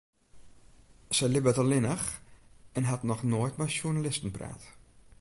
[1.17, 2.07] Sy libbet allinnich
[2.77, 4.63] en hat noch noait mei sjoernalisten praat.